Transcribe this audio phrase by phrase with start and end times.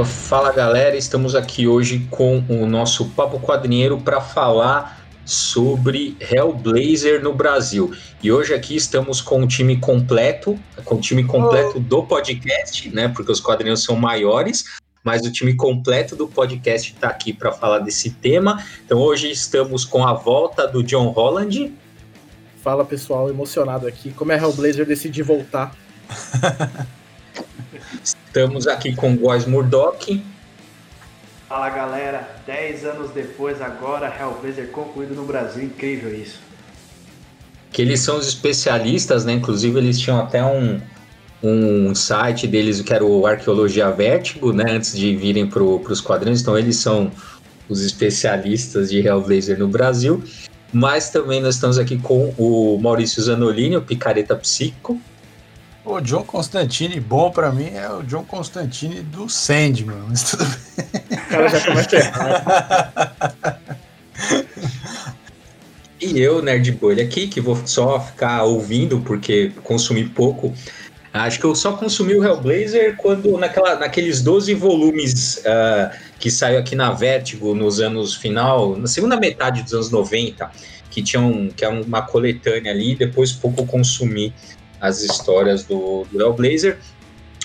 [0.00, 7.22] Então, fala galera, estamos aqui hoje com o nosso Papo Quadrinheiro para falar sobre Hellblazer
[7.22, 7.92] no Brasil.
[8.22, 11.80] E hoje aqui estamos com o time completo, com o time completo oh.
[11.80, 13.08] do podcast, né?
[13.08, 14.64] Porque os quadrinhos são maiores,
[15.04, 18.64] mas o time completo do podcast está aqui para falar desse tema.
[18.86, 21.74] Então hoje estamos com a volta do John Holland.
[22.62, 24.12] Fala pessoal, emocionado aqui.
[24.12, 25.76] Como é Hellblazer decidir voltar.
[28.02, 30.22] Estamos aqui com o Góis Murdoch.
[31.48, 36.38] Fala galera, 10 anos depois, agora Hellblazer concluído no Brasil, incrível isso.
[37.72, 39.32] Que eles são os especialistas, né?
[39.32, 40.80] Inclusive eles tinham até um,
[41.42, 44.64] um site deles que era o Arqueologia Vértigo, né?
[44.68, 47.10] Antes de virem para os quadrinhos, então eles são
[47.68, 50.22] os especialistas de Hellblazer no Brasil.
[50.72, 55.00] Mas também nós estamos aqui com o Maurício Zanolini, o Picareta Psico.
[55.84, 61.18] O John Constantine bom para mim é o John Constantine do Sandman, mas tudo bem.
[61.18, 63.10] O cara já começa errado.
[66.00, 70.52] E eu, Nerd Bolha, aqui, que vou só ficar ouvindo, porque consumi pouco.
[71.12, 76.58] Acho que eu só consumi o Hellblazer quando, naquela, naqueles 12 volumes uh, que saiu
[76.58, 80.50] aqui na Vertigo nos anos final, na segunda metade dos anos 90,
[80.90, 84.32] que tinham que é uma coletânea ali, depois pouco consumi
[84.80, 86.78] as histórias do, do Hellblazer.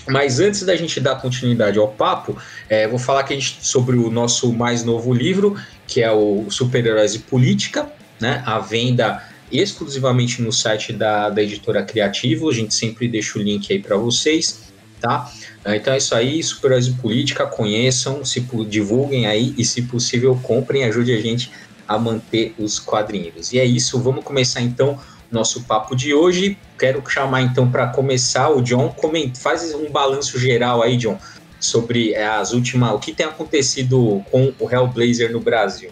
[0.07, 2.37] Mas antes da gente dar continuidade ao papo,
[2.69, 5.55] é, vou falar gente, sobre o nosso mais novo livro,
[5.87, 8.43] que é o Super-Heróis e Política, né?
[8.45, 12.49] A venda exclusivamente no site da, da editora Criativo.
[12.49, 15.31] A gente sempre deixa o link aí para vocês, tá?
[15.65, 20.83] Então é isso aí, Super-Heróis e Política, conheçam, se divulguem aí e, se possível, comprem,
[20.83, 21.51] ajude a gente
[21.87, 23.53] a manter os quadrinhos.
[23.53, 24.99] E é isso, vamos começar então
[25.31, 26.57] nosso papo de hoje.
[26.77, 31.17] Quero chamar então para começar o John, comenta, faz um balanço geral aí, John,
[31.59, 35.89] sobre eh, as últimas, o que tem acontecido com o Hellblazer no Brasil.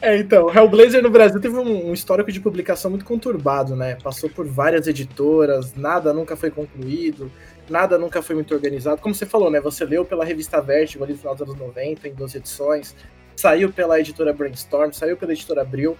[0.00, 3.98] É, então, Hellblazer no Brasil teve um, um, histórico de publicação muito conturbado, né?
[4.02, 7.30] Passou por várias editoras, nada nunca foi concluído,
[7.68, 9.00] nada nunca foi muito organizado.
[9.00, 9.60] Como você falou, né?
[9.60, 12.96] Você leu pela revista Vertigo ali no final dos anos 90, em 12 edições,
[13.36, 15.96] saiu pela editora Brainstorm, saiu pela editora Abril.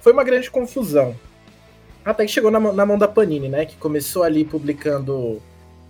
[0.00, 1.16] Foi uma grande confusão.
[2.04, 3.66] Até que chegou na, na mão da Panini, né?
[3.66, 5.42] Que começou ali publicando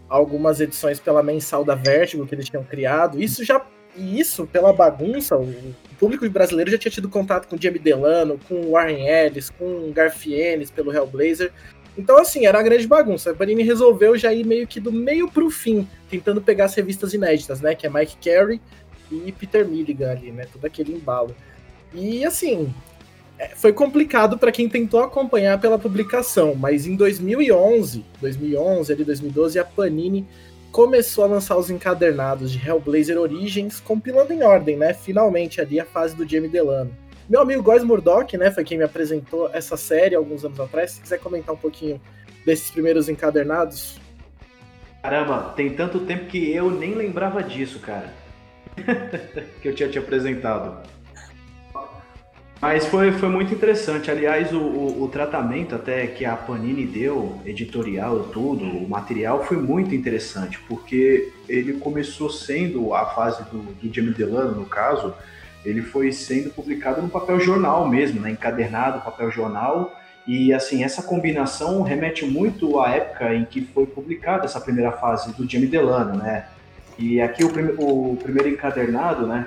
[0.08, 3.22] algumas edições pela mensal da Vertigo que eles tinham criado.
[3.22, 3.64] Isso já.
[3.96, 8.70] E isso, pela bagunça, o público brasileiro já tinha tido contato com Jamie Delano, com
[8.70, 11.52] Warren Ellis, com Garfienes pelo Hellblazer.
[11.98, 13.32] Então, assim, era uma grande bagunça.
[13.32, 17.12] A Panini resolveu já ir meio que do meio pro fim, tentando pegar as revistas
[17.12, 17.74] inéditas, né?
[17.74, 18.60] Que é Mike Carey
[19.10, 20.46] e Peter Milligan ali, né?
[20.50, 21.34] Todo aquele embalo.
[21.92, 22.72] E, assim,
[23.36, 29.58] é, foi complicado para quem tentou acompanhar pela publicação, mas em 2011, 2011, ali 2012,
[29.58, 30.24] a Panini
[30.70, 34.94] começou a lançar os encadernados de Hellblazer Origins, compilando em ordem, né?
[34.94, 36.94] Finalmente ali a fase do Jamie Delano.
[37.28, 40.92] Meu amigo Góis Murdoch, né, foi quem me apresentou essa série alguns anos atrás.
[40.92, 42.00] Se quiser comentar um pouquinho
[42.46, 44.00] desses primeiros encadernados.
[45.02, 48.14] Caramba, tem tanto tempo que eu nem lembrava disso, cara.
[49.60, 50.88] que eu tinha te apresentado.
[52.60, 54.10] Mas foi, foi muito interessante.
[54.10, 59.58] Aliás, o, o, o, tratamento até que a Panini deu, editorial, tudo, o material, foi
[59.58, 65.14] muito interessante, porque ele começou sendo a fase do, do Jamie Delano, no caso,
[65.64, 69.92] ele foi sendo publicado no papel jornal mesmo, né, encadernado, papel jornal,
[70.26, 75.32] e assim, essa combinação remete muito à época em que foi publicada essa primeira fase
[75.34, 76.46] do Jamie Delano, né?
[76.98, 79.46] E aqui o, prim o primeiro encadernado, né,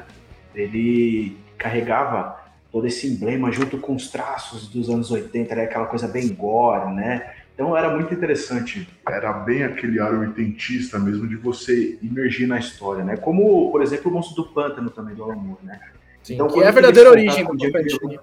[0.55, 2.39] ele carregava
[2.71, 6.93] todo esse emblema junto com os traços dos anos 80, era aquela coisa bem gore,
[6.93, 7.31] né?
[7.53, 8.89] Então era muito interessante.
[9.07, 13.17] Era bem aquele ar oitentista mesmo de você imergir na história, né?
[13.17, 15.79] Como, por exemplo, o Monstro do Pântano também do Alan Moore, né?
[16.23, 18.19] Sim, então, que é a verdadeira origem do Jamie...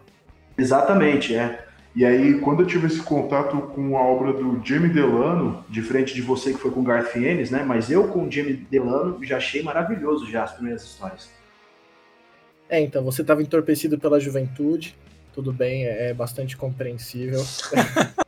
[0.56, 1.64] Exatamente, é.
[1.96, 6.22] E aí, quando eu tive esse contato com a obra do Jamie Delano, diferente de
[6.22, 7.64] você que foi com Garth Ennis, né?
[7.66, 11.28] Mas eu com o Jamie Delano já achei maravilhoso já as primeiras histórias.
[12.68, 14.94] É, então, você estava entorpecido pela juventude,
[15.34, 17.42] tudo bem, é, é bastante compreensível.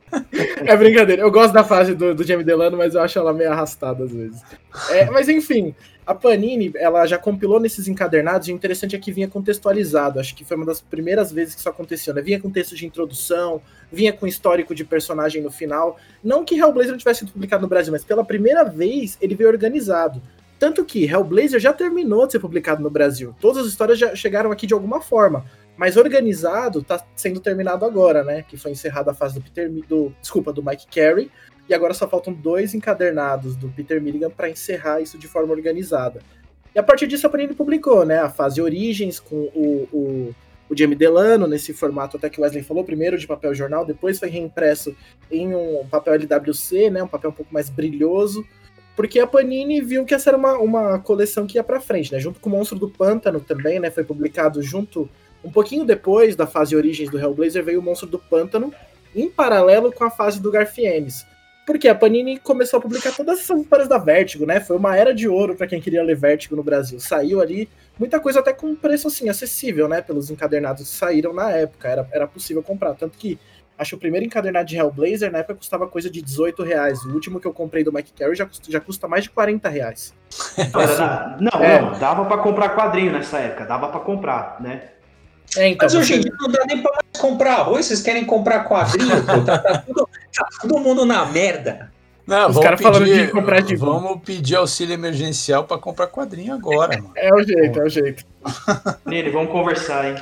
[0.65, 3.51] é brincadeira, eu gosto da fase do, do Jamie Delano, mas eu acho ela meio
[3.51, 4.41] arrastada às vezes.
[4.89, 5.75] É, mas enfim,
[6.05, 10.19] a Panini, ela já compilou nesses encadernados, e o interessante é que vinha contextualizado.
[10.19, 12.21] Acho que foi uma das primeiras vezes que isso aconteceu, né?
[12.21, 13.61] Vinha com texto de introdução,
[13.91, 15.97] vinha com histórico de personagem no final.
[16.23, 19.49] Não que Hellblazer não tivesse sido publicado no Brasil, mas pela primeira vez ele veio
[19.49, 20.21] organizado.
[20.59, 23.35] Tanto que Hellblazer já terminou de ser publicado no Brasil.
[23.39, 25.45] Todas as histórias já chegaram aqui de alguma forma.
[25.81, 28.45] Mas organizado tá sendo terminado agora, né?
[28.47, 31.31] Que foi encerrada a fase do Peter do, desculpa, do Mike Carey,
[31.67, 36.21] e agora só faltam dois encadernados do Peter Milligan para encerrar isso de forma organizada.
[36.75, 38.19] E a partir disso a Panini publicou, né?
[38.19, 40.35] A fase Origens com o, o,
[40.69, 44.19] o Jamie Delano, nesse formato até que o Wesley falou, primeiro de papel jornal, depois
[44.19, 44.95] foi reimpresso
[45.31, 47.01] em um papel LWC, né?
[47.01, 48.45] Um papel um pouco mais brilhoso.
[48.95, 52.19] Porque a Panini viu que essa era uma, uma coleção que ia para frente, né?
[52.19, 53.89] Junto com o Monstro do Pântano também, né?
[53.89, 55.09] Foi publicado junto,
[55.43, 58.73] um pouquinho depois da fase Origens do Hellblazer, veio o Monstro do Pântano,
[59.15, 61.25] em paralelo com a fase do Garfienes.
[61.65, 64.59] Porque a Panini começou a publicar todas essas histórias da Vertigo, né?
[64.59, 66.99] Foi uma era de ouro para quem queria ler Vertigo no Brasil.
[66.99, 70.01] Saiu ali muita coisa até com preço assim acessível, né?
[70.01, 72.95] Pelos encadernados que saíram na época, era, era possível comprar.
[72.95, 73.39] Tanto que
[73.77, 77.05] acho que o primeiro encadernado de Hellblazer na época custava coisa de 18 reais.
[77.05, 79.69] O último que eu comprei do Mike Carey já custa, já custa mais de 40
[79.69, 80.13] reais.
[81.39, 81.81] Não, não, é.
[81.81, 84.89] não dava para comprar quadrinho nessa época, dava para comprar, né?
[85.57, 88.63] É, então, Mas hoje em dia não dá nem pra comprar arroz, vocês querem comprar
[88.63, 91.91] quadrinho, pô, tá, tá, tudo, tá todo mundo na merda.
[92.25, 96.95] Não, Os caras falando de comprar de Vamos pedir auxílio emergencial para comprar quadrinho agora,
[96.95, 97.11] mano.
[97.15, 98.23] É o jeito, é o jeito.
[99.05, 100.15] Nele, vamos conversar, hein?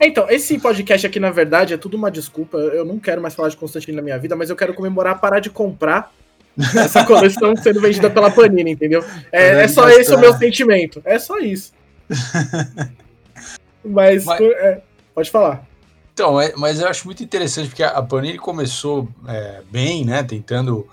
[0.00, 2.56] Então, esse podcast aqui, na verdade, é tudo uma desculpa.
[2.56, 5.38] Eu não quero mais falar de Constantino na minha vida, mas eu quero comemorar parar
[5.38, 6.12] de comprar
[6.58, 9.04] essa coleção sendo vendida pela Panini, entendeu?
[9.30, 11.00] É, é só esse o meu sentimento.
[11.04, 11.72] É só isso.
[13.84, 14.40] Mas, mas...
[14.40, 14.82] É,
[15.14, 15.66] pode falar.
[16.14, 20.22] Então, mas eu acho muito interessante porque a Panini começou é, bem, né?
[20.22, 20.86] Tentando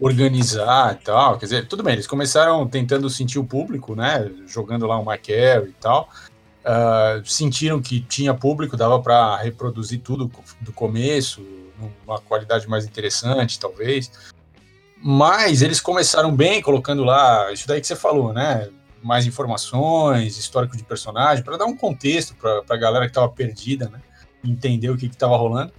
[0.00, 1.38] organizar e tal.
[1.38, 4.30] Quer dizer, tudo bem, eles começaram tentando sentir o público, né?
[4.46, 6.08] Jogando lá o Maquel e tal.
[6.64, 10.30] Uh, sentiram que tinha público, dava para reproduzir tudo
[10.60, 11.46] do começo,
[12.04, 14.10] numa qualidade mais interessante, talvez.
[14.96, 18.68] Mas eles começaram bem, colocando lá isso daí que você falou, né?
[19.04, 23.88] Mais informações, histórico de personagem, para dar um contexto para a galera que estava perdida,
[23.90, 24.00] né?
[24.42, 25.72] Entender o que estava rolando.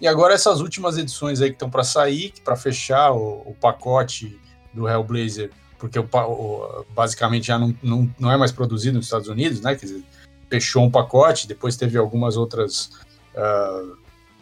[0.00, 4.36] E agora essas últimas edições aí que estão para sair, para fechar o, o, pacote
[4.74, 9.28] do Hellblazer, porque o, o, basicamente já não, não, não é mais produzido nos Estados
[9.28, 9.76] Unidos, né?
[9.76, 10.04] Quer dizer,
[10.50, 12.90] fechou um pacote, depois teve algumas outras,
[13.36, 13.96] uh,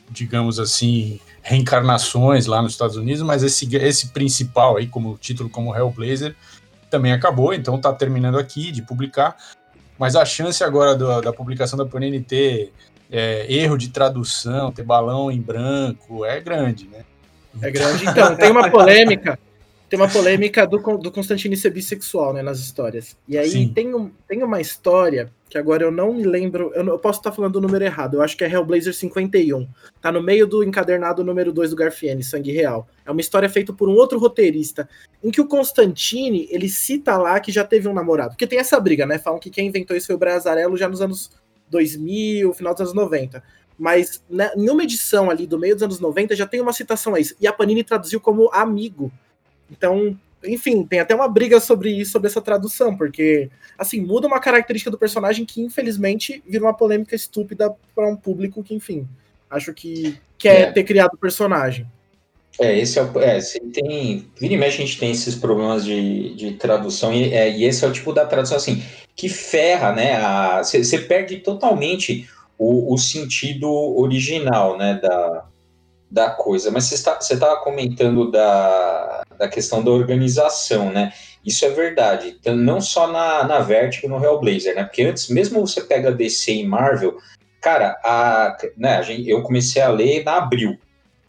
[0.08, 5.76] digamos assim, reencarnações lá nos Estados Unidos, mas esse, esse principal aí, como título como
[5.76, 6.34] Hellblazer,
[6.90, 9.36] também acabou, então está terminando aqui de publicar.
[9.98, 12.72] Mas a chance agora do, da publicação da Panini ter
[13.10, 17.04] é, erro de tradução, ter balão em branco, é grande, né?
[17.60, 18.06] É grande.
[18.06, 19.38] Então, tem uma polêmica
[19.90, 23.16] tem uma polêmica do, do Constantine ser bissexual, né, nas histórias.
[23.26, 26.92] E aí tem, um, tem uma história que agora eu não me lembro, eu, não,
[26.92, 29.66] eu posso estar falando o número errado, eu acho que é Hellblazer 51.
[30.00, 32.86] Tá no meio do encadernado número 2 do Garfiene, Sangue Real.
[33.04, 34.88] É uma história feita por um outro roteirista,
[35.24, 38.30] em que o Constantine, ele cita lá que já teve um namorado.
[38.30, 39.18] Porque tem essa briga, né?
[39.18, 41.32] Falam que quem inventou isso foi o Brazarello já nos anos
[41.68, 43.42] 2000, final dos anos 90
[43.80, 47.14] mas né, em uma edição ali do meio dos anos 90 já tem uma citação
[47.14, 47.34] a isso.
[47.40, 49.10] E a Panini traduziu como amigo.
[49.70, 54.40] Então, enfim, tem até uma briga sobre isso, sobre essa tradução, porque, assim, muda uma
[54.40, 59.06] característica do personagem que, infelizmente, vira uma polêmica estúpida para um público que, enfim,
[59.50, 60.72] acho que quer é.
[60.72, 61.86] ter criado o personagem.
[62.58, 63.20] É, esse é o.
[63.20, 63.38] É,
[63.72, 64.26] tem.
[64.38, 67.84] Vira e mexe, a gente tem esses problemas de, de tradução, e, é, e esse
[67.84, 68.82] é o tipo da tradução, assim,
[69.14, 70.18] que ferra, né?
[70.62, 74.98] Você perde totalmente o, o sentido original, né?
[75.00, 75.44] Da,
[76.10, 76.70] da coisa.
[76.70, 81.12] Mas você estava comentando da, da questão da organização, né?
[81.44, 82.36] Isso é verdade.
[82.38, 84.84] Então, não só na, na Vertigo no Hellblazer, né?
[84.84, 87.16] Porque antes, mesmo você pega DC e Marvel,
[87.60, 90.78] cara, a, né, a gente, eu comecei a ler na Abril,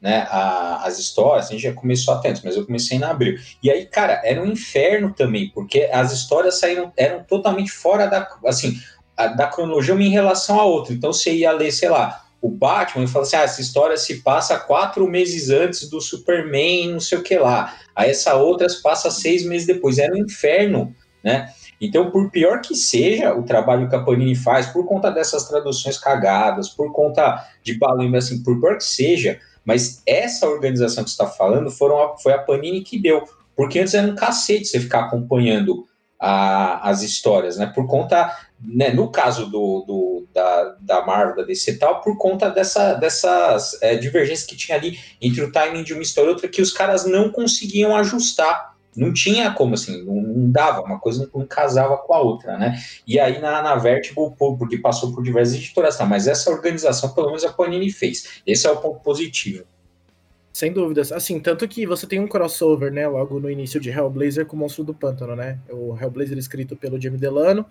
[0.01, 0.27] né?
[0.29, 3.37] A, as histórias, a gente já começou atento, mas eu comecei na Abril.
[3.61, 8.27] E aí, cara, era um inferno também, porque as histórias saíram, eram totalmente fora da,
[8.45, 8.77] assim,
[9.15, 10.93] a, da cronologia uma em relação a outra.
[10.93, 14.21] Então, você ia ler, sei lá, o Batman e fala assim: ah, essa história se
[14.21, 17.75] passa quatro meses antes do Superman, não sei o que lá.
[17.95, 19.99] Aí essa outra se passa seis meses depois.
[19.99, 21.49] Era um inferno, né?
[21.79, 25.97] Então, por pior que seja o trabalho que a Panini faz, por conta dessas traduções
[25.97, 31.25] cagadas, por conta de balão, assim, por pior que seja, mas essa organização que está
[31.25, 33.23] falando foram a, foi a Panini que deu.
[33.55, 35.85] Porque antes era um cacete você ficar acompanhando
[36.21, 37.65] a, as histórias, né?
[37.65, 38.31] Por conta,
[38.63, 42.93] né, no caso do, do da, da Marvel, da DC e tal, por conta dessa,
[42.93, 46.61] dessas é, divergências que tinha ali entre o timing de uma história e outra, que
[46.61, 48.71] os caras não conseguiam ajustar.
[48.95, 52.57] Não tinha como, assim, não, não dava, uma coisa não, não, casava com a outra,
[52.57, 52.77] né?
[53.07, 57.27] E aí na, na Vertigo, porque passou por diversas editoras, tá, mas essa organização, pelo
[57.27, 58.41] menos a Panini fez.
[58.45, 59.63] Esse é o ponto positivo.
[60.53, 61.11] Sem dúvidas.
[61.11, 64.59] Assim, tanto que você tem um crossover, né, logo no início de Hellblazer com o
[64.59, 65.59] Monstro do Pântano, né?
[65.69, 67.65] O Hellblazer escrito pelo Jamie Delano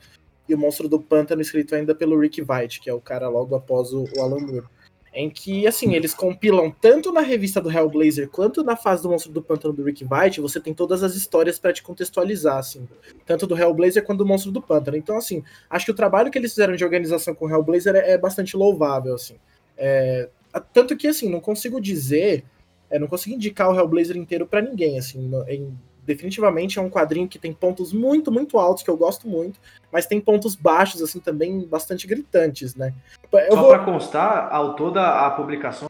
[0.49, 3.55] e o Monstro do Pântano, escrito ainda pelo Rick White, que é o cara logo
[3.55, 4.67] após o, o Alan Moore.
[5.13, 9.33] Em que, assim, eles compilam tanto na revista do Hellblazer quanto na fase do Monstro
[9.33, 12.89] do Pântano do Rick White, você tem todas as histórias para te contextualizar, assim.
[13.27, 14.97] Tanto do Hellblazer quanto do Monstro do Pântano.
[14.97, 18.13] Então, assim, acho que o trabalho que eles fizeram de organização com o Hellblazer é,
[18.13, 19.37] é bastante louvável, assim.
[19.77, 20.29] É,
[20.73, 22.45] tanto que, assim, não consigo dizer,
[22.91, 25.73] é, não consigo indicar o Hellblazer inteiro para ninguém, assim, em,
[26.05, 29.61] definitivamente é um quadrinho que tem pontos muito, muito altos, que eu gosto muito,
[29.93, 32.93] mas tem pontos baixos, assim, também bastante gritantes, né?
[33.33, 33.71] Eu Só vou...
[33.71, 35.89] para constar, ao toda a publicação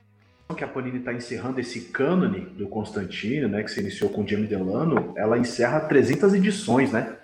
[0.56, 4.28] que a Panini está encerrando esse cânone do Constantino, né, que se iniciou com o
[4.28, 7.16] Jamie Delano, ela encerra 300 edições, né?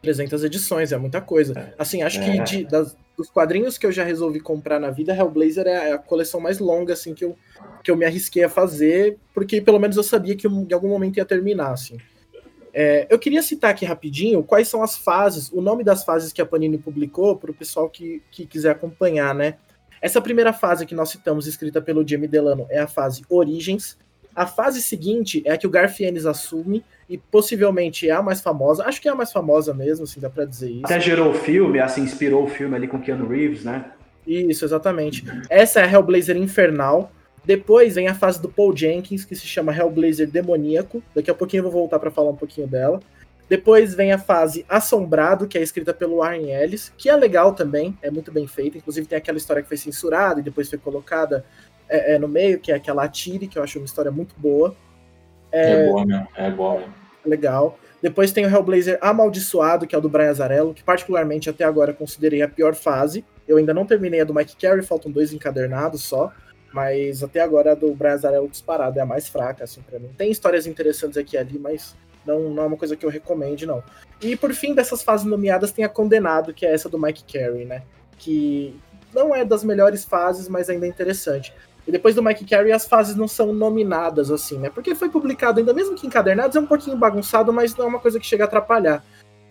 [0.00, 1.74] 300 edições, é muita coisa.
[1.78, 2.24] Assim, acho é.
[2.24, 5.98] que de, das, dos quadrinhos que eu já resolvi comprar na vida, Hellblazer é a
[5.98, 7.36] coleção mais longa, assim, que eu,
[7.82, 11.18] que eu me arrisquei a fazer, porque pelo menos eu sabia que em algum momento
[11.18, 11.98] ia terminar, assim.
[12.74, 16.40] É, eu queria citar aqui rapidinho quais são as fases, o nome das fases que
[16.40, 19.56] a Panini publicou para o pessoal que, que quiser acompanhar, né?
[20.00, 23.96] Essa primeira fase que nós citamos, escrita pelo Jamie Delano, é a fase Origens.
[24.34, 28.84] A fase seguinte é a que o Garfienes assume e possivelmente é a mais famosa.
[28.84, 30.84] Acho que é a mais famosa mesmo, assim, dá para dizer isso.
[30.84, 33.92] Até gerou o filme, assim, inspirou o filme ali com Keanu Reeves, né?
[34.26, 35.24] Isso, exatamente.
[35.50, 37.12] Essa é a Hellblazer Infernal.
[37.44, 41.02] Depois vem a fase do Paul Jenkins, que se chama Hellblazer Demoníaco.
[41.14, 43.00] Daqui a pouquinho eu vou voltar para falar um pouquinho dela.
[43.48, 47.98] Depois vem a fase Assombrado, que é escrita pelo Warren Ellis, que é legal também,
[48.00, 48.78] é muito bem feita.
[48.78, 51.44] Inclusive tem aquela história que foi censurada e depois foi colocada
[51.92, 54.74] é, é, no meio, que é aquela Atire, que eu acho uma história muito boa.
[55.50, 56.82] É, é boa mesmo, é boa.
[57.24, 57.78] Legal.
[58.00, 61.92] Depois tem o Hellblazer Amaldiçoado, que é o do Brian Azarello, que particularmente até agora
[61.92, 63.24] considerei a pior fase.
[63.46, 66.32] Eu ainda não terminei a do Mike Carey, faltam dois encadernados só.
[66.72, 70.10] Mas até agora a do Brazarello disparado é a mais fraca, assim, para mim.
[70.16, 71.94] Tem histórias interessantes aqui e ali, mas
[72.26, 73.82] não, não é uma coisa que eu recomende, não.
[74.20, 77.66] E por fim, dessas fases nomeadas, tem a Condenado, que é essa do Mike Carey,
[77.66, 77.82] né?
[78.18, 78.74] Que
[79.12, 81.52] não é das melhores fases, mas ainda é interessante.
[81.86, 84.70] E depois do Mike Carey, as fases não são nominadas, assim, né?
[84.70, 87.98] Porque foi publicado, ainda mesmo que encadernados, é um pouquinho bagunçado, mas não é uma
[87.98, 89.04] coisa que chega a atrapalhar.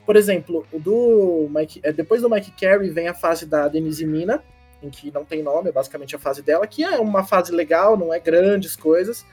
[0.05, 4.43] Por exemplo, do Mike, é, depois do Mike Carey vem a fase da Denise Mina,
[4.81, 7.97] em que não tem nome, é basicamente a fase dela, que é uma fase legal,
[7.97, 9.25] não é grandes coisas.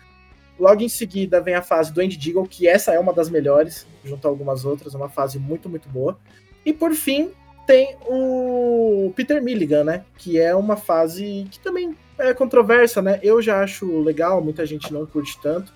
[0.58, 3.86] Logo em seguida vem a fase do Andy Deagle, que essa é uma das melhores,
[4.04, 6.18] junto a algumas outras, é uma fase muito, muito boa.
[6.66, 7.30] E por fim,
[7.68, 10.02] tem o Peter Milligan, né?
[10.16, 13.20] Que é uma fase que também é controversa, né?
[13.22, 15.70] Eu já acho legal, muita gente não curte tanto,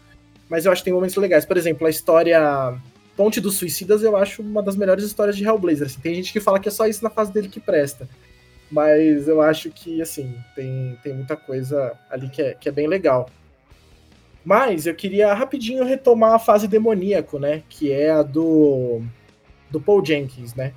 [0.48, 1.44] mas eu acho que tem momentos legais.
[1.44, 2.74] Por exemplo, a história
[3.14, 5.86] Ponte dos Suicidas eu acho uma das melhores histórias de Hellblazer.
[5.86, 8.08] Assim, tem gente que fala que é só isso na fase dele que presta.
[8.70, 12.88] Mas eu acho que, assim, tem, tem muita coisa ali que é, que é bem
[12.88, 13.28] legal.
[14.42, 17.62] Mas eu queria rapidinho retomar a fase demoníaco, né?
[17.68, 19.02] Que é a do,
[19.70, 20.72] do Paul Jenkins, né?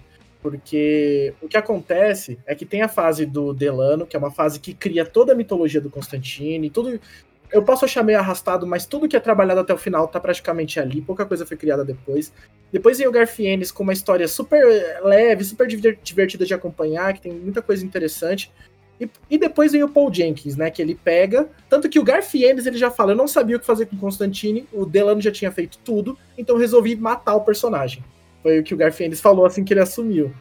[0.45, 4.59] Porque o que acontece é que tem a fase do Delano, que é uma fase
[4.59, 6.99] que cria toda a mitologia do Constantine, tudo,
[7.51, 10.79] eu posso achar meio arrastado, mas tudo que é trabalhado até o final tá praticamente
[10.79, 12.31] ali, pouca coisa foi criada depois.
[12.71, 14.63] Depois vem o Garfienes com uma história super
[15.03, 18.51] leve, super divertida de acompanhar, que tem muita coisa interessante.
[19.01, 20.69] E, e, depois vem o Paul Jenkins, né?
[20.69, 21.49] Que ele pega.
[21.67, 24.67] Tanto que o Garfienes ele já fala: Eu não sabia o que fazer com Constantine,
[24.71, 28.03] o Delano já tinha feito tudo, então resolvi matar o personagem.
[28.45, 30.31] Foi o que o Garfienes falou assim que ele assumiu.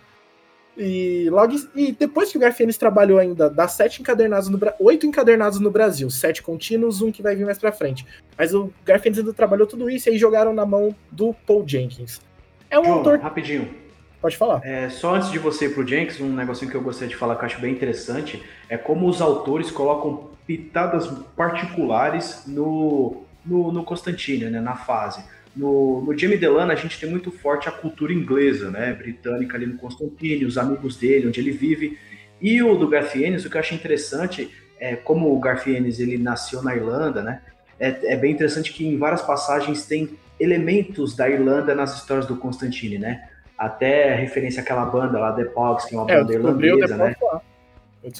[0.76, 5.58] E logo e depois que o Garfienes trabalhou ainda, dá sete encadernados no oito encadernados
[5.58, 8.04] no Brasil, sete contínuos, um que vai vir mais pra frente.
[8.36, 12.20] Mas o Garfienes ainda trabalhou tudo isso e aí jogaram na mão do Paul Jenkins.
[12.68, 13.20] É um João, autor.
[13.20, 13.74] Rapidinho.
[14.20, 14.60] Pode falar.
[14.62, 17.36] É, só antes de você ir pro Jenkins, um negocinho que eu gostaria de falar
[17.36, 23.82] que eu acho bem interessante é como os autores colocam pitadas particulares no, no, no
[23.82, 25.24] Constantine, né, na fase.
[25.56, 28.92] No, no Jamie Delano, a gente tem muito forte a cultura inglesa, né?
[28.92, 31.98] Britânica ali no Constantine, os amigos dele, onde ele vive.
[32.40, 36.62] E o do Garfienes, o que eu acho interessante é como o Garfienes ele nasceu
[36.62, 37.40] na Irlanda, né?
[37.78, 42.36] É, é bem interessante que em várias passagens tem elementos da Irlanda nas histórias do
[42.36, 43.28] Constantine, né?
[43.56, 47.14] Até referência àquela banda lá, The Pogs, que é uma é, banda irlandesa, né?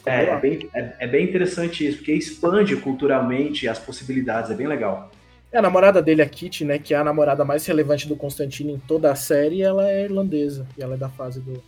[0.06, 4.66] É, é, bem, é, é, bem interessante isso, porque expande culturalmente as possibilidades, é bem
[4.66, 5.10] legal.
[5.54, 6.80] É a namorada dele, a Kitty, né?
[6.80, 10.66] Que é a namorada mais relevante do Constantino em toda a série, ela é irlandesa.
[10.76, 11.62] E ela é da fase do,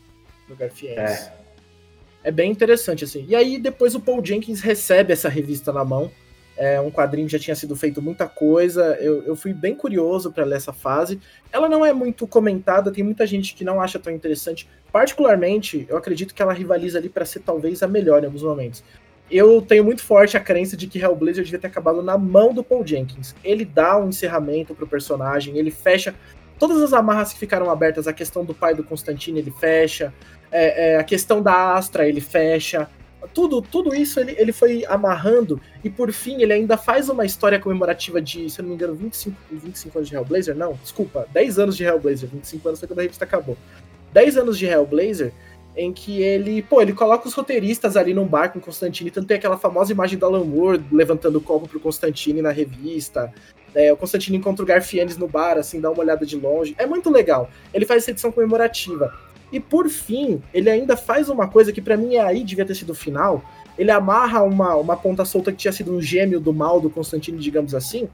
[0.49, 0.57] do.
[0.89, 1.33] É.
[2.25, 3.25] é bem interessante, assim.
[3.29, 6.11] E aí, depois o Paul Jenkins recebe essa revista na mão.
[6.57, 8.97] É um quadrinho que já tinha sido feito muita coisa.
[8.99, 11.21] Eu, eu fui bem curioso para ler essa fase.
[11.53, 14.69] Ela não é muito comentada, tem muita gente que não acha tão interessante.
[14.91, 18.83] Particularmente, eu acredito que ela rivaliza ali para ser talvez a melhor em alguns momentos
[19.31, 22.63] eu tenho muito forte a crença de que Hellblazer devia ter acabado na mão do
[22.63, 23.35] Paul Jenkins.
[23.43, 26.15] Ele dá um encerramento pro personagem, ele fecha.
[26.59, 30.15] todas as amarras que ficaram abertas, a questão do pai do Constantino ele fecha,
[30.51, 32.89] é, é, a questão da Astra ele fecha,
[33.35, 37.59] tudo, tudo isso ele, ele foi amarrando e por fim ele ainda faz uma história
[37.59, 41.59] comemorativa de, se eu não me engano, 25, 25 anos de Hellblazer, não, desculpa, 10
[41.59, 43.57] anos de Hellblazer, 25 anos foi quando a revista acabou.
[44.13, 45.33] 10 anos de Hellblazer,
[45.77, 49.27] em que ele, pô, ele coloca os roteiristas ali num bar com o Constantine, tanto
[49.27, 53.33] tem aquela famosa imagem do Alan Moore levantando o copo pro Constantine na revista,
[53.75, 56.87] é, o Constantine encontra o Garfienes no bar, assim, dá uma olhada de longe, é
[56.87, 57.51] muito legal.
[57.75, 59.13] Ele faz essa edição comemorativa.
[59.53, 62.75] E por fim, ele ainda faz uma coisa que para mim é aí devia ter
[62.75, 63.45] sido o final.
[63.79, 67.39] Ele amarra uma, uma ponta solta que tinha sido um gêmeo do mal do Constantine,
[67.39, 68.09] digamos assim,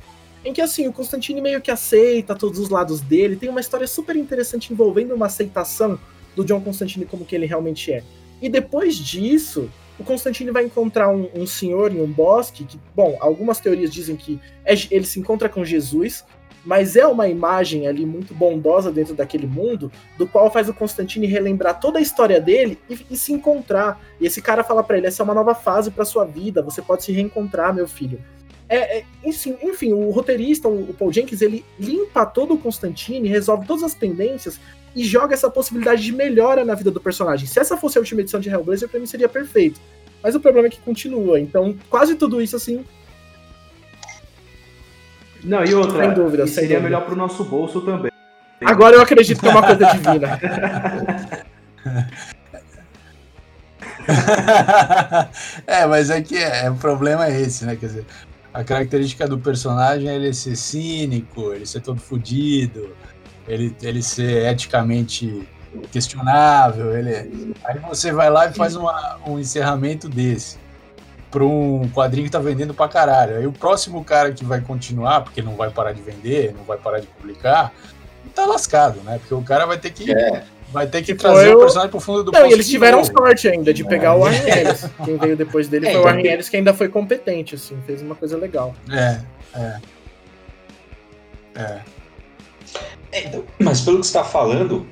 [0.45, 3.87] em que assim, o Constantine meio que aceita todos os lados dele, tem uma história
[3.87, 5.99] super interessante envolvendo uma aceitação
[6.34, 8.02] do John Constantine como que ele realmente é.
[8.40, 13.16] E depois disso, o Constantine vai encontrar um, um senhor em um bosque, que, bom,
[13.20, 16.24] algumas teorias dizem que é, ele se encontra com Jesus,
[16.64, 21.26] mas é uma imagem ali muito bondosa dentro daquele mundo, do qual faz o Constantine
[21.26, 24.00] relembrar toda a história dele e, e se encontrar.
[24.20, 26.80] E esse cara fala para ele: essa é uma nova fase para sua vida, você
[26.80, 28.20] pode se reencontrar, meu filho.
[28.73, 33.67] É, é, enfim, enfim, o roteirista, o Paul Jenkins, ele limpa todo o Constantine, resolve
[33.67, 34.59] todas as pendências
[34.97, 37.47] e joga essa possibilidade de melhora na vida do personagem.
[37.47, 39.79] Se essa fosse a última edição de Hellblazer, pra mim seria perfeito.
[40.23, 41.38] Mas o problema é que continua.
[41.38, 42.83] Então, quase tudo isso, assim,
[45.45, 46.85] não, e outra, sem dúvida, sem seria dúvida.
[46.85, 48.11] melhor pro nosso bolso também.
[48.64, 50.41] Agora eu acredito que é uma coisa divina.
[55.67, 57.76] é, mas é que é, o problema é esse, né?
[57.76, 58.07] Quer dizer,
[58.52, 62.94] a característica do personagem é ele ser cínico, ele ser todo fodido,
[63.49, 65.49] ele, ele ser eticamente
[65.90, 66.97] questionável.
[66.97, 67.54] Ele...
[67.64, 70.61] Aí você vai lá e faz uma, um encerramento desse
[71.30, 73.38] para um quadrinho que tá vendendo pra caralho.
[73.38, 76.76] Aí o próximo cara que vai continuar, porque não vai parar de vender, não vai
[76.76, 77.73] parar de publicar,
[78.35, 79.18] tá lascado, né?
[79.18, 80.12] Porque o cara vai ter que.
[80.12, 80.44] É.
[80.73, 83.13] Vai ter que trazer o personagem pro fundo do Não, e eles tiveram novo.
[83.13, 84.13] sorte ainda de pegar é.
[84.13, 84.89] o Warren Ellis.
[85.04, 88.00] Quem veio depois dele é, foi o Warren Ellis, que ainda foi competente, assim, fez
[88.00, 88.75] uma coisa legal.
[88.91, 89.21] É,
[89.54, 89.80] é.
[91.54, 91.78] É.
[93.13, 94.87] é então, mas pelo que você está falando,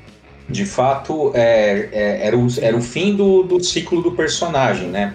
[0.49, 5.15] de fato, é, é, era, o, era o fim do, do ciclo do personagem, né?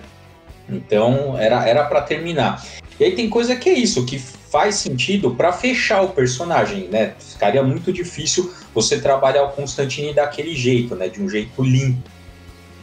[0.68, 2.66] Então era era para terminar.
[3.00, 7.14] E aí tem coisa que é isso, que faz sentido para fechar o personagem, né?
[7.20, 11.08] Ficaria muito difícil você trabalhar o Constantine daquele jeito, né?
[11.08, 12.10] De um jeito limpo.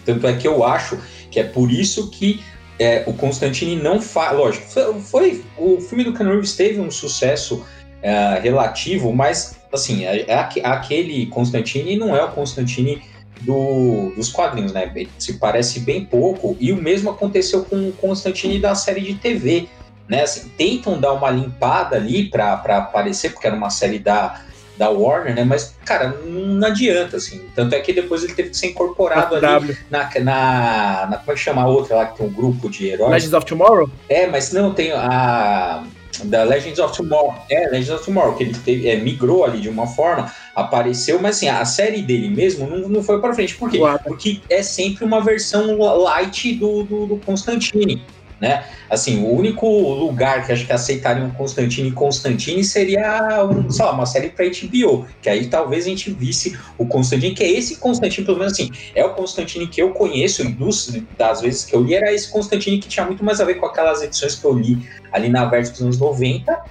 [0.05, 0.99] Tanto é que eu acho
[1.31, 2.43] que é por isso que
[2.79, 4.37] é, o Constantine não faz.
[4.37, 7.65] Lógico, foi, foi, o filme do Ken Reeves teve um sucesso
[8.03, 13.03] é, relativo, mas assim, é, é aquele Constantine não é o Constantine
[13.43, 14.93] do, dos quadrinhos, né?
[15.19, 16.57] Se parece bem pouco.
[16.59, 19.69] E o mesmo aconteceu com o Constantine da série de TV.
[20.09, 20.23] Né?
[20.23, 24.43] Assim, tentam dar uma limpada ali para aparecer, porque era uma série da,
[24.83, 25.45] da Warner, né?
[25.45, 27.43] Mas, cara, não adianta, assim.
[27.55, 31.35] Tanto é que depois ele teve que ser incorporado ali na, na, na, Como é
[31.35, 33.13] que chama a outra lá que tem um grupo de heróis?
[33.13, 33.89] Legends of Tomorrow?
[34.09, 35.85] É, mas não, tem a
[36.25, 37.35] da Legends of Tomorrow.
[37.49, 41.37] É, Legends of Tomorrow, que ele teve, é, migrou ali de uma forma, apareceu, mas
[41.37, 43.55] assim, a série dele mesmo não, não foi para frente.
[43.55, 43.79] Por quê?
[44.05, 48.03] Porque é sempre uma versão light do, do, do Constantine
[48.43, 48.65] né?
[48.91, 53.93] Assim, o único lugar que acho que aceitariam Constantine e Constantine seria, um, sei lá,
[53.93, 57.77] uma série para HBO, que aí talvez a gente visse o Constantine, que é esse
[57.77, 61.83] Constantine, pelo menos assim, é o Constantine que eu conheço, dos, das vezes que eu
[61.83, 64.59] li, era esse Constantine que tinha muito mais a ver com aquelas edições que eu
[64.59, 66.65] li ali na Verso dos anos 90,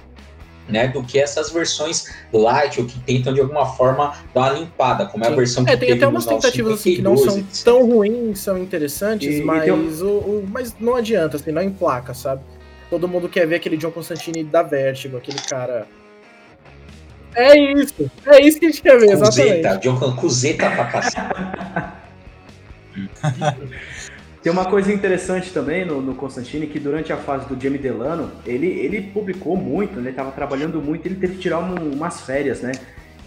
[0.68, 5.06] né, do que essas versões light ou que tentam de alguma forma dar uma limpada,
[5.06, 7.86] como é a versão é, que tem até umas tentativas assim que não são tão
[7.86, 9.88] ruins, são interessantes, e, mas, e um...
[10.04, 12.42] o, o, mas não adianta, assim, não emplaca, sabe?
[12.88, 15.86] Todo mundo quer ver aquele John Constantine da Vertigo, aquele cara.
[17.34, 19.82] É isso, é isso que a gente quer ver, Cuseta, exatamente.
[19.82, 21.16] John Cuseta pra cacete.
[24.42, 28.28] Tem uma coisa interessante também no, no Constantine, que durante a fase do Jamie Delano,
[28.44, 30.00] ele, ele publicou muito, né?
[30.00, 32.72] Ele estava trabalhando muito, ele teve que tirar um, umas férias, né?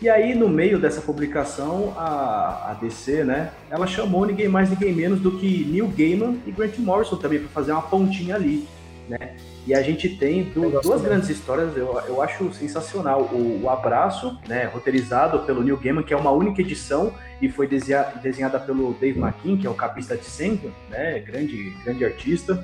[0.01, 3.51] E aí, no meio dessa publicação, a, a DC, né?
[3.71, 7.47] Ela chamou ninguém mais, ninguém menos do que Neil Gaiman e Grant Morrison também para
[7.47, 8.67] fazer uma pontinha ali,
[9.07, 9.35] né?
[9.65, 10.43] E a gente tem
[10.83, 13.21] duas grandes histórias, eu, eu acho sensacional.
[13.31, 17.67] O, o, Abraço, né, roteirizado pelo Neil Gaiman, que é uma única edição e foi
[17.67, 22.63] desenhada pelo Dave McKean, que é o capista de Senga, né, grande, grande artista.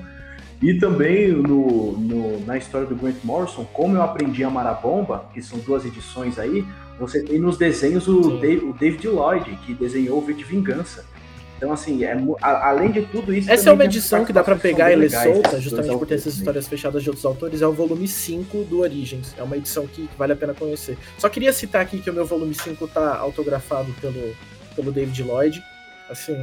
[0.61, 4.73] E também no, no, na história do Grant Morrison, Como Eu Aprendi a Amar a
[4.73, 6.63] Bomba, que são duas edições aí,
[6.99, 11.03] você tem nos desenhos o, Dave, o David Lloyd, que desenhou o V de Vingança.
[11.61, 13.51] Então, assim, é, a, além de tudo isso.
[13.51, 16.33] Essa é uma edição que dá para pegar e ler solta, justamente por ter essas
[16.33, 17.61] histórias fechadas de outros autores.
[17.61, 19.35] É o volume 5 do Origins.
[19.37, 20.97] É uma edição que vale a pena conhecer.
[21.19, 24.35] Só queria citar aqui que o meu volume 5 tá autografado pelo,
[24.75, 25.63] pelo David Lloyd.
[26.09, 26.35] Assim,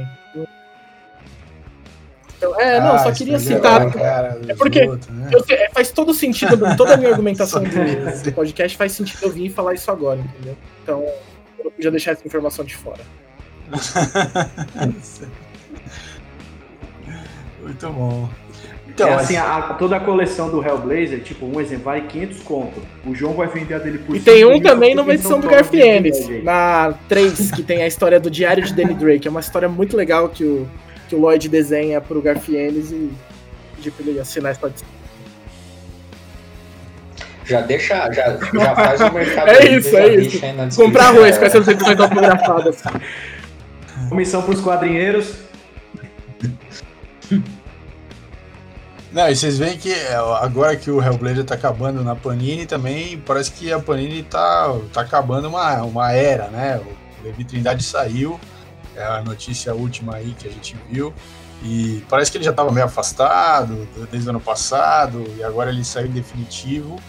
[2.37, 3.87] então, é, não, ah, só queria citar.
[3.87, 5.29] É, cara, é porque outros, né?
[5.33, 9.29] eu, é, faz todo sentido, toda a minha argumentação do, do, podcast faz sentido eu
[9.29, 10.55] vir e falar isso agora, entendeu?
[10.81, 11.03] Então,
[11.57, 13.01] eu não podia deixar essa informação de fora.
[17.61, 18.29] Muito bom.
[18.87, 22.81] Então, é assim, a, toda a coleção do Hellblazer, tipo, um exemplo, vale 500 conto.
[23.05, 25.73] O João vai vender a dele por E tem um também numa edição do Garth
[25.73, 29.27] Ennis, na 3, que tem a história do Diário de Danny Drake.
[29.27, 30.67] É uma história muito legal que o
[31.09, 33.11] que o Lloyd desenha pro Garfienes e
[33.75, 34.87] pedir pra ele assinar essa edição.
[37.43, 39.49] Já deixa, já, já faz o mercado.
[39.57, 40.39] é isso, é isso.
[40.75, 42.83] Comprar arroz com essas edições autografadas.
[44.07, 45.33] Comissão pros quadrinheiros.
[49.11, 53.17] Não, e vocês veem que é, agora que o Hellblazer tá acabando na Panini também,
[53.17, 56.77] parece que a Panini tá, tá acabando uma, uma era, né?
[56.77, 58.39] O Levi Trindade saiu,
[58.95, 61.11] é a notícia última aí que a gente viu.
[61.63, 65.83] E parece que ele já estava meio afastado desde o ano passado, e agora ele
[65.83, 66.99] saiu definitivo.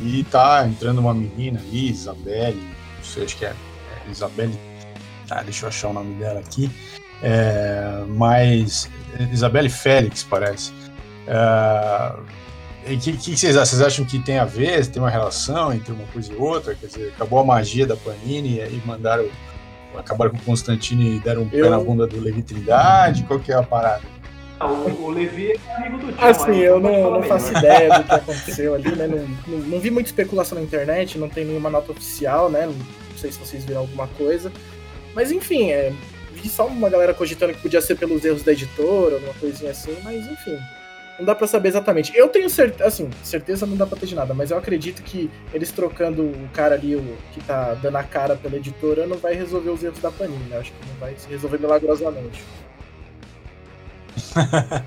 [0.00, 2.60] E tá entrando uma menina ali, Isabelle,
[2.96, 4.58] não sei, acho que é, é Isabelle.
[5.30, 6.70] Ah, deixa eu achar o nome dela aqui.
[7.22, 8.90] É, mas
[9.32, 10.72] Isabelle Félix, parece.
[11.26, 13.66] O é, que, que, vocês acham?
[13.66, 14.86] Vocês acham que tem a ver?
[14.86, 16.74] Tem uma relação entre uma coisa e outra?
[16.74, 19.28] Quer dizer, acabou a magia da Panini e aí mandaram
[19.96, 21.64] acabaram com o Constantine e deram um eu...
[21.64, 23.24] pé na bunda do Levi Trindade?
[23.24, 24.02] Qual que é a parada?
[24.58, 26.24] Ah, o, o, Levi é amigo do John.
[26.24, 29.06] Assim, eu não, não faço ideia do que aconteceu ali, né?
[29.06, 32.66] Não, não, não, vi muita especulação na internet, não tem nenhuma nota oficial, né?
[32.66, 34.52] Não sei se vocês viram alguma coisa.
[35.14, 35.92] Mas enfim, é,
[36.32, 39.96] vi só uma galera cogitando que podia ser pelos erros da editora, alguma coisinha assim,
[40.02, 40.58] mas enfim.
[41.18, 42.16] Não dá para saber exatamente.
[42.16, 45.30] Eu tenho certeza, assim, certeza não dá pra ter de nada, mas eu acredito que
[45.52, 49.34] eles trocando o cara ali, o que tá dando a cara pela editora, não vai
[49.34, 50.58] resolver os erros da Panini, né?
[50.58, 52.42] Acho que não vai se resolver milagrosamente.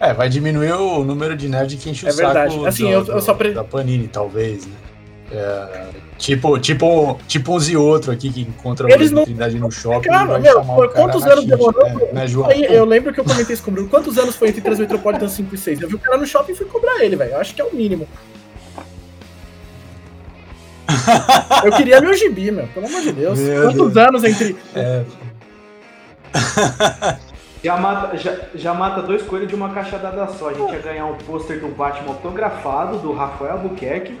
[0.00, 2.54] é, vai diminuir o número de nerd que enche o é verdade.
[2.54, 3.52] saco assim, do, eu, eu só pre...
[3.52, 4.72] da Panini, talvez, né?
[5.32, 9.24] É, tipo, tipo, tipo uns e outro aqui que encontra Eles não...
[9.24, 10.08] no shopping.
[10.08, 10.62] Cara, meu,
[10.92, 11.86] quantos anos demorou?
[12.26, 12.50] João?
[12.50, 13.88] Aí, eu lembro que eu comentei isso com o Bruno.
[13.88, 15.82] Quantos anos foi entre Transmetropolitan 5 e 6?
[15.82, 17.32] Eu vi o cara no shopping e fui cobrar ele, velho.
[17.32, 18.08] Eu acho que é o mínimo.
[21.64, 22.66] eu queria meu gibi, meu.
[22.68, 23.38] Pelo amor de Deus.
[23.38, 23.96] Meu quantos Deus.
[23.96, 24.56] anos entre.
[24.74, 25.04] É.
[27.62, 30.48] Já mata, já, já mata dois coelhos de uma cachadada só.
[30.48, 34.16] A gente ia ganhar um pôster do Batman autografado do Rafael Albuquerque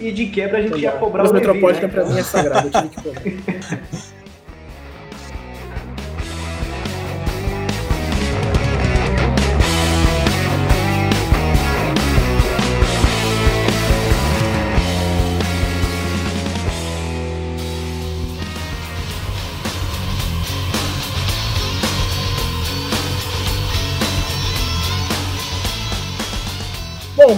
[0.00, 1.88] e de quebra a gente ia cobrar o Metropolitan né?
[1.88, 3.22] pra mim é sagrado, eu tive que cobrar.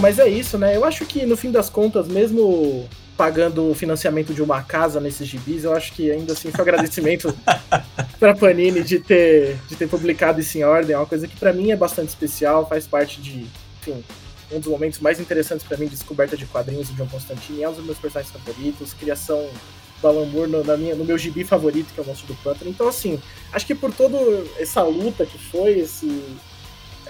[0.07, 0.73] mas é isso, né?
[0.73, 5.27] Eu acho que no fim das contas, mesmo pagando o financiamento de uma casa nesses
[5.27, 7.37] gibis, eu acho que ainda assim foi um agradecimento
[8.17, 10.95] para Panini de ter, de ter publicado isso em ordem.
[10.95, 13.47] É uma coisa que para mim é bastante especial, faz parte de,
[13.81, 14.01] enfim,
[14.49, 17.63] um dos momentos mais interessantes para mim de descoberta de quadrinhos de John Constantine.
[17.63, 19.45] É um dos meus personagens favoritos, criação
[20.01, 22.35] do Alan Moore no, na minha, no meu gibi favorito, que é o Monstro do
[22.41, 22.71] Pântano.
[22.71, 23.19] Então, assim,
[23.51, 24.17] acho que por toda
[24.57, 26.23] essa luta que foi, esse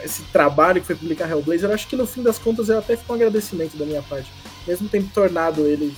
[0.03, 3.11] esse trabalho que foi publicar Hellblazer, acho que no fim das contas eu até fico
[3.11, 4.31] um agradecimento da minha parte,
[4.65, 5.93] mesmo tendo tornado eles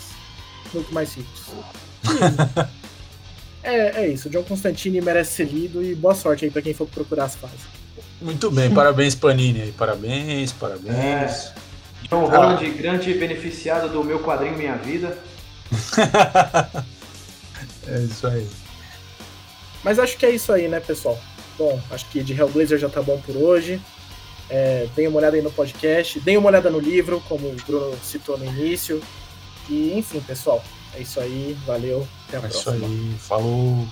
[0.74, 1.48] muito mais ricos.
[3.64, 6.88] é, é isso, John Constantine merece ser lido e boa sorte aí para quem for
[6.88, 7.62] procurar as fases.
[8.22, 10.94] Muito bem, parabéns Panini aí, parabéns, parabéns.
[10.96, 11.54] É.
[12.10, 12.70] John Holland, ah.
[12.70, 15.18] grande beneficiado do meu quadrinho Minha Vida.
[17.88, 18.48] é isso aí.
[19.84, 21.20] Mas acho que é isso aí, né, pessoal?
[21.60, 23.82] Bom, acho que de Hellblazer já tá bom por hoje.
[24.50, 27.95] É, deem uma olhada aí no podcast, deem uma olhada no livro, como o Bruno
[28.02, 29.02] citou no início.
[29.69, 30.63] E, enfim, pessoal,
[30.95, 31.56] é isso aí.
[31.67, 32.08] Valeu.
[32.30, 32.74] Até a é próxima.
[32.74, 33.15] É isso aí.
[33.19, 33.88] Falou.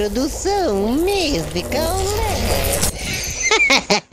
[0.00, 1.98] Produção musical.